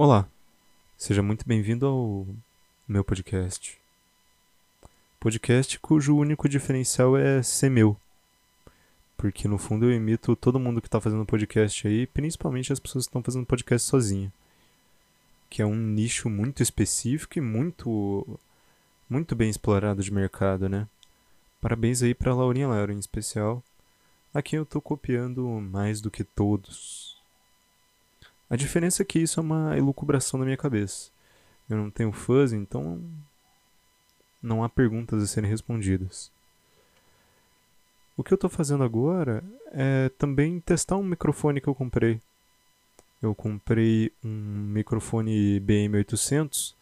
Olá, 0.00 0.28
seja 0.96 1.24
muito 1.24 1.44
bem-vindo 1.44 1.84
ao 1.84 2.24
meu 2.86 3.02
podcast. 3.02 3.76
Podcast 5.18 5.76
cujo 5.80 6.16
único 6.16 6.48
diferencial 6.48 7.16
é 7.16 7.42
ser 7.42 7.68
meu. 7.68 7.96
Porque 9.16 9.48
no 9.48 9.58
fundo 9.58 9.86
eu 9.86 9.92
imito 9.92 10.36
todo 10.36 10.60
mundo 10.60 10.80
que 10.80 10.88
tá 10.88 11.00
fazendo 11.00 11.26
podcast 11.26 11.88
aí, 11.88 12.06
principalmente 12.06 12.72
as 12.72 12.78
pessoas 12.78 13.06
que 13.06 13.08
estão 13.08 13.24
fazendo 13.24 13.44
podcast 13.44 13.88
sozinha. 13.88 14.32
Que 15.50 15.62
é 15.62 15.66
um 15.66 15.74
nicho 15.74 16.30
muito 16.30 16.62
específico 16.62 17.36
e 17.36 17.42
muito 17.42 18.38
muito 19.10 19.34
bem 19.34 19.50
explorado 19.50 20.00
de 20.00 20.12
mercado, 20.12 20.68
né? 20.68 20.86
Parabéns 21.60 22.04
aí 22.04 22.14
pra 22.14 22.36
Laurinha 22.36 22.68
Laura 22.68 22.92
em 22.92 23.00
especial, 23.00 23.64
a 24.32 24.40
quem 24.42 24.58
eu 24.58 24.64
tô 24.64 24.80
copiando 24.80 25.44
mais 25.60 26.00
do 26.00 26.08
que 26.08 26.22
todos. 26.22 27.17
A 28.50 28.56
diferença 28.56 29.02
é 29.02 29.04
que 29.04 29.18
isso 29.18 29.38
é 29.38 29.42
uma 29.42 29.76
elucubração 29.76 30.38
na 30.38 30.44
minha 30.44 30.56
cabeça. 30.56 31.10
Eu 31.68 31.76
não 31.76 31.90
tenho 31.90 32.12
fãs, 32.12 32.52
então 32.52 33.02
não 34.42 34.64
há 34.64 34.68
perguntas 34.68 35.22
a 35.22 35.26
serem 35.26 35.50
respondidas. 35.50 36.30
O 38.16 38.24
que 38.24 38.32
eu 38.32 38.36
estou 38.36 38.50
fazendo 38.50 38.82
agora 38.82 39.44
é 39.70 40.10
também 40.18 40.60
testar 40.60 40.96
um 40.96 41.04
microfone 41.04 41.60
que 41.60 41.68
eu 41.68 41.74
comprei. 41.74 42.20
Eu 43.20 43.34
comprei 43.34 44.12
um 44.24 44.28
microfone 44.28 45.60
BM800, 45.60 46.74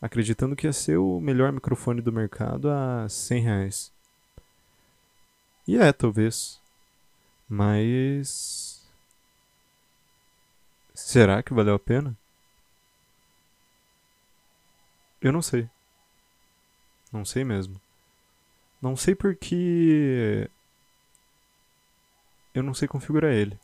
acreditando 0.00 0.56
que 0.56 0.66
ia 0.66 0.72
ser 0.72 0.96
o 0.96 1.20
melhor 1.20 1.52
microfone 1.52 2.00
do 2.00 2.12
mercado 2.12 2.70
a 2.70 3.08
100 3.08 3.42
reais. 3.42 3.92
E 5.68 5.76
é, 5.76 5.92
talvez. 5.92 6.60
Mas 7.48 8.65
Será 11.06 11.40
que 11.40 11.54
valeu 11.54 11.76
a 11.76 11.78
pena? 11.78 12.18
Eu 15.22 15.30
não 15.30 15.40
sei. 15.40 15.70
Não 17.12 17.24
sei 17.24 17.44
mesmo. 17.44 17.80
Não 18.82 18.96
sei 18.96 19.14
porque. 19.14 20.50
Eu 22.52 22.64
não 22.64 22.74
sei 22.74 22.88
configurar 22.88 23.32
ele. 23.32 23.56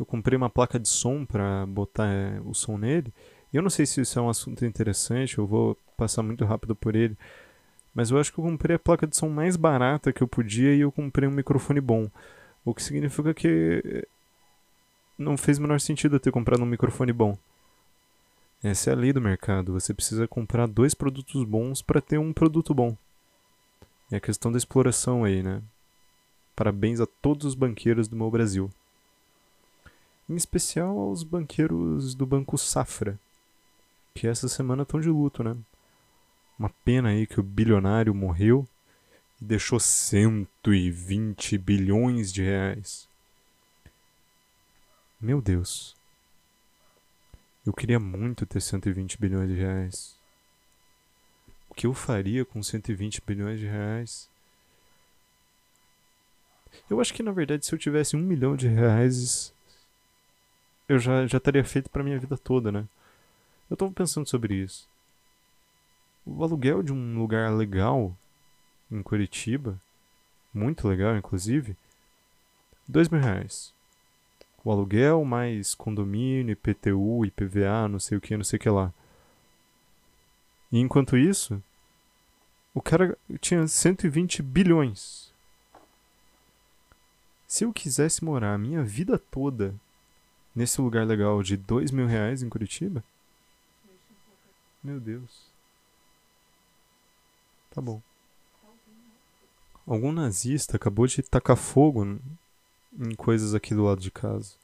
Eu 0.00 0.04
comprei 0.04 0.36
uma 0.36 0.50
placa 0.50 0.80
de 0.80 0.88
som 0.88 1.24
para 1.24 1.64
botar 1.64 2.08
é, 2.08 2.40
o 2.44 2.52
som 2.52 2.76
nele. 2.76 3.14
E 3.52 3.56
eu 3.56 3.62
não 3.62 3.70
sei 3.70 3.86
se 3.86 4.00
isso 4.00 4.18
é 4.18 4.22
um 4.22 4.28
assunto 4.28 4.66
interessante, 4.66 5.38
eu 5.38 5.46
vou 5.46 5.78
passar 5.96 6.24
muito 6.24 6.44
rápido 6.44 6.74
por 6.74 6.96
ele. 6.96 7.16
Mas 7.94 8.10
eu 8.10 8.18
acho 8.18 8.32
que 8.32 8.40
eu 8.40 8.44
comprei 8.44 8.74
a 8.74 8.80
placa 8.80 9.06
de 9.06 9.16
som 9.16 9.28
mais 9.28 9.54
barata 9.54 10.12
que 10.12 10.24
eu 10.24 10.26
podia 10.26 10.74
e 10.74 10.80
eu 10.80 10.90
comprei 10.90 11.28
um 11.28 11.32
microfone 11.32 11.80
bom. 11.80 12.10
O 12.64 12.74
que 12.74 12.82
significa 12.82 13.32
que 13.32 14.08
não 15.18 15.36
fez 15.36 15.58
o 15.58 15.62
menor 15.62 15.80
sentido 15.80 16.16
eu 16.16 16.20
ter 16.20 16.30
comprado 16.30 16.62
um 16.62 16.66
microfone 16.66 17.12
bom. 17.12 17.36
Essa 18.62 18.90
é 18.90 18.92
a 18.92 18.96
lei 18.96 19.12
do 19.12 19.20
mercado. 19.20 19.72
Você 19.72 19.92
precisa 19.92 20.28
comprar 20.28 20.66
dois 20.66 20.94
produtos 20.94 21.44
bons 21.44 21.82
para 21.82 22.00
ter 22.00 22.18
um 22.18 22.32
produto 22.32 22.72
bom. 22.72 22.96
É 24.10 24.16
a 24.16 24.20
questão 24.20 24.50
da 24.50 24.58
exploração 24.58 25.24
aí, 25.24 25.42
né? 25.42 25.60
Parabéns 26.56 27.00
a 27.00 27.06
todos 27.06 27.46
os 27.46 27.54
banqueiros 27.54 28.08
do 28.08 28.16
meu 28.16 28.30
Brasil. 28.30 28.70
Em 30.28 30.34
especial 30.34 30.98
aos 30.98 31.22
banqueiros 31.22 32.14
do 32.14 32.26
Banco 32.26 32.56
Safra, 32.58 33.18
que 34.14 34.26
essa 34.26 34.48
semana 34.48 34.82
estão 34.82 35.00
de 35.00 35.08
luto, 35.08 35.42
né? 35.42 35.56
Uma 36.58 36.70
pena 36.84 37.10
aí 37.10 37.26
que 37.26 37.38
o 37.38 37.42
bilionário 37.42 38.14
morreu 38.14 38.66
e 39.40 39.44
deixou 39.44 39.78
120 39.78 41.56
bilhões 41.58 42.32
de 42.32 42.42
reais. 42.42 43.07
Meu 45.20 45.42
Deus. 45.42 45.96
Eu 47.66 47.72
queria 47.72 47.98
muito 47.98 48.46
ter 48.46 48.60
120 48.60 49.18
bilhões 49.18 49.48
de 49.48 49.56
reais. 49.56 50.16
O 51.68 51.74
que 51.74 51.88
eu 51.88 51.92
faria 51.92 52.44
com 52.44 52.62
120 52.62 53.20
bilhões 53.26 53.58
de 53.58 53.66
reais? 53.66 54.30
Eu 56.88 57.00
acho 57.00 57.12
que 57.12 57.22
na 57.22 57.32
verdade 57.32 57.66
se 57.66 57.74
eu 57.74 57.78
tivesse 57.78 58.14
um 58.14 58.20
milhão 58.20 58.54
de 58.54 58.68
reais 58.68 59.52
eu 60.88 61.00
já, 61.00 61.26
já 61.26 61.40
teria 61.40 61.64
feito 61.64 61.90
para 61.90 62.04
minha 62.04 62.18
vida 62.18 62.38
toda, 62.38 62.70
né? 62.70 62.86
Eu 63.68 63.76
tava 63.76 63.90
pensando 63.90 64.28
sobre 64.28 64.54
isso. 64.54 64.88
O 66.24 66.44
aluguel 66.44 66.80
de 66.80 66.92
um 66.92 67.18
lugar 67.18 67.52
legal 67.52 68.16
em 68.88 69.02
Curitiba, 69.02 69.80
muito 70.54 70.86
legal 70.86 71.16
inclusive, 71.16 71.76
dois 72.86 73.08
mil 73.08 73.20
reais 73.20 73.76
o 74.68 74.72
aluguel 74.72 75.24
mais 75.24 75.74
condomínio, 75.74 76.52
IPTU, 76.52 77.24
IPVA, 77.24 77.88
não 77.88 77.98
sei 77.98 78.18
o 78.18 78.20
que, 78.20 78.36
não 78.36 78.44
sei 78.44 78.58
o 78.58 78.60
que 78.60 78.68
lá. 78.68 78.92
E 80.70 80.78
enquanto 80.78 81.16
isso, 81.16 81.62
o 82.74 82.82
cara 82.82 83.16
tinha 83.40 83.66
120 83.66 84.42
bilhões. 84.42 85.32
Se 87.46 87.64
eu 87.64 87.72
quisesse 87.72 88.22
morar 88.22 88.52
a 88.52 88.58
minha 88.58 88.84
vida 88.84 89.18
toda 89.18 89.74
nesse 90.54 90.82
lugar 90.82 91.06
legal 91.06 91.42
de 91.42 91.56
2 91.56 91.90
mil 91.90 92.06
reais 92.06 92.42
em 92.42 92.50
Curitiba, 92.50 93.02
meu 94.84 95.00
Deus. 95.00 95.46
Tá 97.70 97.80
bom. 97.80 98.02
Algum 99.86 100.12
nazista 100.12 100.76
acabou 100.76 101.06
de 101.06 101.22
tacar 101.22 101.56
fogo 101.56 102.20
em 102.98 103.14
coisas 103.14 103.54
aqui 103.54 103.74
do 103.74 103.84
lado 103.84 104.00
de 104.00 104.10
casa. 104.10 104.54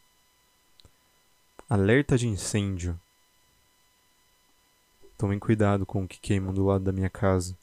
Alerta 1.71 2.19
de 2.19 2.27
incêndio. 2.27 2.99
Tomem 5.17 5.39
cuidado 5.39 5.87
com 5.87 6.03
o 6.03 6.09
que 6.09 6.19
queimam 6.19 6.53
do 6.53 6.65
lado 6.65 6.83
da 6.83 6.93
minha 6.93 7.09
casa. 7.09 7.57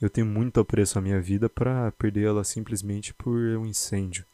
Eu 0.00 0.10
tenho 0.10 0.26
muito 0.26 0.60
apreço 0.60 0.98
à 0.98 1.02
minha 1.02 1.20
vida 1.20 1.48
para 1.48 1.90
perder 1.92 2.26
ela 2.26 2.44
simplesmente 2.44 3.14
por 3.14 3.34
um 3.34 3.64
incêndio. 3.64 4.26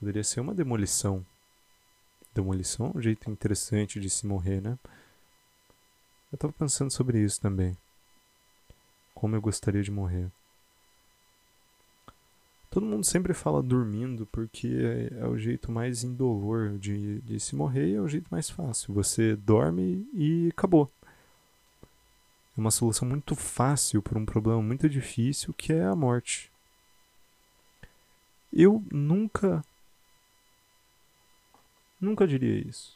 Poderia 0.00 0.24
ser 0.24 0.40
uma 0.40 0.52
demolição. 0.52 1.24
Demolição 2.34 2.92
é 2.92 2.98
um 2.98 3.00
jeito 3.00 3.30
interessante 3.30 4.00
de 4.00 4.10
se 4.10 4.26
morrer, 4.26 4.60
né? 4.60 4.76
Eu 6.32 6.36
tava 6.36 6.52
pensando 6.52 6.90
sobre 6.90 7.22
isso 7.22 7.40
também. 7.40 7.76
Como 9.14 9.36
eu 9.36 9.40
gostaria 9.40 9.82
de 9.82 9.90
morrer. 9.90 10.30
Todo 12.76 12.84
mundo 12.84 13.06
sempre 13.06 13.32
fala 13.32 13.62
dormindo 13.62 14.26
porque 14.26 14.68
é, 14.68 15.20
é 15.20 15.26
o 15.26 15.38
jeito 15.38 15.72
mais 15.72 16.04
indolor 16.04 16.76
de, 16.76 17.22
de 17.22 17.40
se 17.40 17.56
morrer 17.56 17.88
e 17.88 17.94
é 17.94 18.00
o 18.02 18.06
jeito 18.06 18.28
mais 18.30 18.50
fácil. 18.50 18.92
Você 18.92 19.34
dorme 19.34 20.06
e 20.12 20.50
acabou. 20.50 20.92
É 21.82 22.60
uma 22.60 22.70
solução 22.70 23.08
muito 23.08 23.34
fácil 23.34 24.02
para 24.02 24.18
um 24.18 24.26
problema 24.26 24.60
muito 24.60 24.90
difícil 24.90 25.54
que 25.54 25.72
é 25.72 25.86
a 25.86 25.96
morte. 25.96 26.52
Eu 28.52 28.84
nunca. 28.92 29.64
Nunca 31.98 32.26
diria 32.26 32.60
isso. 32.60 32.94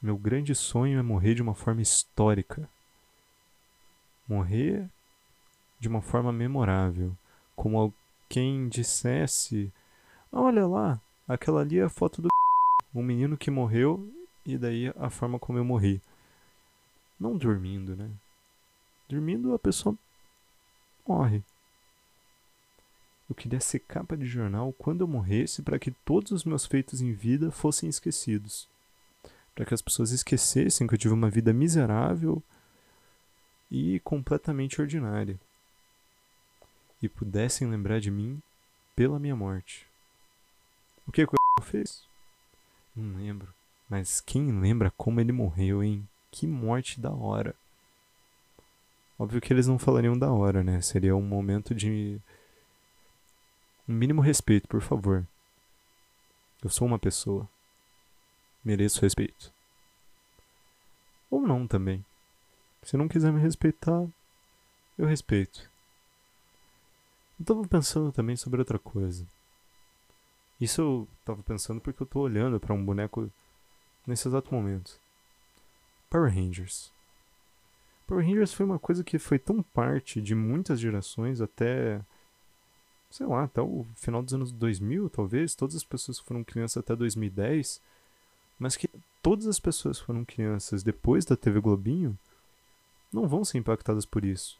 Meu 0.00 0.16
grande 0.16 0.54
sonho 0.54 0.96
é 0.96 1.02
morrer 1.02 1.34
de 1.34 1.42
uma 1.42 1.56
forma 1.56 1.82
histórica. 1.82 2.70
Morrer 4.28 4.88
de 5.80 5.88
uma 5.88 6.00
forma 6.00 6.32
memorável, 6.32 7.18
como 7.56 7.92
quem 8.28 8.68
dissesse: 8.68 9.72
Olha 10.30 10.66
lá, 10.66 11.00
aquela 11.26 11.60
ali 11.60 11.78
é 11.78 11.84
a 11.84 11.88
foto 11.88 12.22
do 12.22 12.28
um 12.94 13.02
menino 13.02 13.36
que 13.36 13.50
morreu 13.50 14.12
e 14.44 14.56
daí 14.56 14.92
a 14.96 15.10
forma 15.10 15.38
como 15.38 15.58
eu 15.58 15.64
morri. 15.64 16.00
Não 17.18 17.36
dormindo, 17.36 17.96
né? 17.96 18.10
Dormindo 19.08 19.54
a 19.54 19.58
pessoa 19.58 19.96
morre. 21.06 21.42
Eu 23.28 23.34
queria 23.34 23.60
ser 23.60 23.80
capa 23.80 24.16
de 24.16 24.26
jornal 24.26 24.72
quando 24.72 25.00
eu 25.00 25.08
morresse 25.08 25.62
para 25.62 25.78
que 25.78 25.90
todos 25.90 26.30
os 26.30 26.44
meus 26.44 26.64
feitos 26.64 27.00
em 27.00 27.12
vida 27.12 27.50
fossem 27.50 27.88
esquecidos. 27.88 28.68
Para 29.54 29.64
que 29.64 29.74
as 29.74 29.82
pessoas 29.82 30.12
esquecessem 30.12 30.86
que 30.86 30.94
eu 30.94 30.98
tive 30.98 31.14
uma 31.14 31.30
vida 31.30 31.52
miserável 31.52 32.42
e 33.70 33.98
completamente 34.00 34.80
ordinária 34.80 35.40
e 37.02 37.08
pudessem 37.08 37.68
lembrar 37.68 38.00
de 38.00 38.10
mim 38.10 38.40
pela 38.94 39.18
minha 39.18 39.36
morte. 39.36 39.86
O 41.06 41.12
que 41.12 41.22
o 41.22 41.62
fez? 41.62 42.02
Não 42.94 43.16
lembro. 43.16 43.52
Mas 43.88 44.20
quem 44.20 44.58
lembra 44.60 44.90
como 44.96 45.20
ele 45.20 45.32
morreu, 45.32 45.82
hein? 45.82 46.08
Que 46.30 46.46
morte 46.46 47.00
da 47.00 47.10
hora. 47.10 47.54
Óbvio 49.18 49.40
que 49.40 49.52
eles 49.52 49.66
não 49.66 49.78
falariam 49.78 50.18
da 50.18 50.30
hora, 50.30 50.62
né? 50.62 50.80
Seria 50.80 51.14
um 51.16 51.22
momento 51.22 51.74
de. 51.74 52.20
Um 53.88 53.94
mínimo 53.94 54.20
respeito, 54.20 54.66
por 54.66 54.80
favor. 54.80 55.26
Eu 56.62 56.68
sou 56.68 56.86
uma 56.86 56.98
pessoa. 56.98 57.48
Mereço 58.64 59.00
respeito. 59.00 59.52
Ou 61.30 61.40
não 61.40 61.66
também. 61.66 62.04
Se 62.82 62.96
não 62.96 63.08
quiser 63.08 63.32
me 63.32 63.40
respeitar, 63.40 64.06
eu 64.98 65.06
respeito. 65.06 65.70
Eu 67.38 67.44
tava 67.44 67.66
pensando 67.66 68.12
também 68.12 68.36
sobre 68.36 68.60
outra 68.60 68.78
coisa. 68.78 69.26
Isso 70.60 70.80
eu 70.80 71.08
tava 71.24 71.42
pensando 71.42 71.80
porque 71.80 72.02
eu 72.02 72.06
tô 72.06 72.20
olhando 72.20 72.58
para 72.58 72.72
um 72.72 72.84
boneco 72.84 73.30
nesse 74.06 74.26
exato 74.26 74.54
momento. 74.54 74.98
Power 76.08 76.32
Rangers. 76.32 76.90
Power 78.06 78.24
Rangers 78.24 78.54
foi 78.54 78.64
uma 78.64 78.78
coisa 78.78 79.04
que 79.04 79.18
foi 79.18 79.38
tão 79.38 79.62
parte 79.62 80.22
de 80.22 80.34
muitas 80.34 80.80
gerações 80.80 81.40
até 81.40 82.00
sei 83.10 83.26
lá, 83.26 83.44
até 83.44 83.60
o 83.60 83.86
final 83.94 84.22
dos 84.22 84.34
anos 84.34 84.52
2000, 84.52 85.08
talvez, 85.08 85.54
todas 85.54 85.74
as 85.76 85.84
pessoas 85.84 86.18
foram 86.18 86.44
crianças 86.44 86.78
até 86.78 86.94
2010, 86.94 87.80
mas 88.58 88.76
que 88.76 88.90
todas 89.22 89.46
as 89.46 89.58
pessoas 89.58 89.98
foram 89.98 90.24
crianças 90.24 90.82
depois 90.82 91.24
da 91.24 91.36
TV 91.36 91.60
Globinho 91.60 92.18
não 93.12 93.26
vão 93.26 93.44
ser 93.44 93.58
impactadas 93.58 94.04
por 94.04 94.24
isso. 94.24 94.58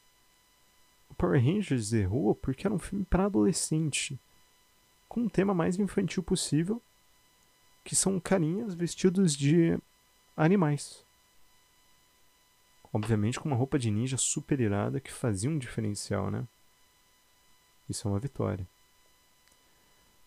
Power 1.16 1.42
Rangers 1.42 1.92
errou 1.92 2.34
porque 2.34 2.66
era 2.66 2.74
um 2.74 2.78
filme 2.78 3.04
para 3.04 3.26
adolescente, 3.26 4.18
com 5.08 5.20
um 5.20 5.28
tema 5.28 5.54
mais 5.54 5.78
infantil 5.78 6.22
possível, 6.22 6.82
que 7.84 7.96
são 7.96 8.20
carinhas 8.20 8.74
vestidos 8.74 9.36
de 9.36 9.78
animais. 10.36 11.04
Obviamente 12.92 13.38
com 13.38 13.48
uma 13.48 13.56
roupa 13.56 13.78
de 13.78 13.90
ninja 13.90 14.16
super 14.16 14.60
irada 14.60 15.00
que 15.00 15.12
fazia 15.12 15.50
um 15.50 15.58
diferencial, 15.58 16.30
né? 16.30 16.46
Isso 17.88 18.06
é 18.06 18.10
uma 18.10 18.18
vitória. 18.18 18.66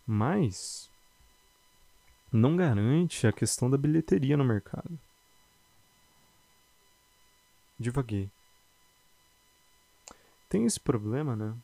Mas 0.06 0.90
não 2.32 2.56
garante 2.56 3.28
a 3.28 3.32
questão 3.32 3.70
da 3.70 3.78
bilheteria 3.78 4.38
no 4.38 4.46
mercado. 4.46 5.00
Divaguei. 7.80 8.30
Tem 10.50 10.66
esse 10.66 10.80
problema, 10.80 11.36
né? 11.36 11.56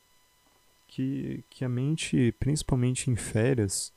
Que, 0.88 1.44
que 1.50 1.66
a 1.66 1.70
mente, 1.70 2.32
principalmente 2.40 3.10
em 3.10 3.16
férias, 3.16 3.92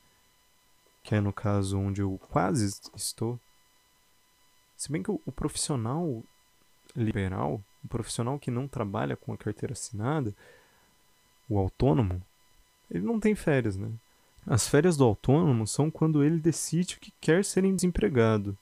que 1.04 1.14
é 1.14 1.20
no 1.20 1.32
caso 1.32 1.78
onde 1.78 2.00
eu 2.00 2.18
quase 2.30 2.66
estou, 2.96 3.38
se 4.76 4.90
bem 4.90 5.02
que 5.02 5.10
o, 5.10 5.20
o 5.26 5.30
profissional 5.30 6.22
liberal, 6.96 7.62
o 7.84 7.88
profissional 7.88 8.38
que 8.38 8.50
não 8.50 8.66
trabalha 8.66 9.16
com 9.16 9.32
a 9.32 9.36
carteira 9.36 9.74
assinada, 9.74 10.34
o 11.48 11.58
autônomo, 11.58 12.22
ele 12.90 13.04
não 13.04 13.20
tem 13.20 13.34
férias, 13.34 13.76
né? 13.76 13.90
As 14.46 14.66
férias 14.66 14.96
do 14.96 15.04
autônomo 15.04 15.66
são 15.66 15.90
quando 15.90 16.24
ele 16.24 16.38
decide 16.38 16.98
que 16.98 17.12
quer 17.20 17.44
ser 17.44 17.62
desempregado. 17.62 18.56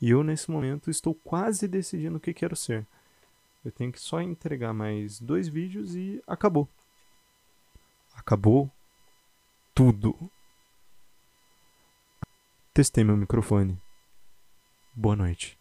E 0.00 0.10
eu, 0.10 0.24
nesse 0.24 0.50
momento, 0.50 0.90
estou 0.90 1.14
quase 1.14 1.68
decidindo 1.68 2.16
o 2.16 2.20
que 2.20 2.34
quero 2.34 2.56
ser. 2.56 2.86
Eu 3.64 3.70
tenho 3.70 3.92
que 3.92 4.00
só 4.00 4.22
entregar 4.22 4.72
mais 4.72 5.20
dois 5.20 5.46
vídeos 5.46 5.94
e 5.94 6.22
acabou. 6.26 6.68
Acabou 8.14 8.70
tudo. 9.74 10.30
Testei 12.72 13.04
meu 13.04 13.16
microfone. 13.16 13.80
Boa 14.94 15.14
noite. 15.14 15.59